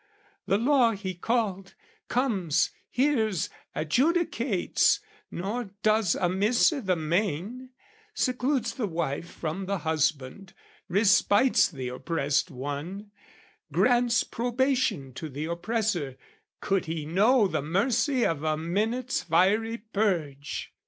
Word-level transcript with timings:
The 0.47 0.57
law 0.57 0.93
he 0.93 1.13
called, 1.13 1.75
comes, 2.07 2.71
hears, 2.89 3.51
adjudicates, 3.75 4.97
Nor 5.29 5.65
does 5.83 6.15
amiss 6.15 6.73
i' 6.73 6.79
the 6.79 6.95
main, 6.95 7.69
secludes 8.15 8.73
the 8.73 8.87
wife 8.87 9.29
From 9.29 9.67
the 9.67 9.77
husband, 9.85 10.55
respites 10.87 11.67
the 11.69 11.89
oppressed 11.89 12.49
one, 12.49 13.11
grants 13.71 14.23
Probation 14.23 15.13
to 15.13 15.29
the 15.29 15.45
oppressor, 15.45 16.17
could 16.61 16.85
he 16.85 17.05
know 17.05 17.47
The 17.47 17.61
mercy 17.61 18.25
of 18.25 18.43
a 18.43 18.57
minute's 18.57 19.21
fiery 19.21 19.77
purge! 19.77 20.73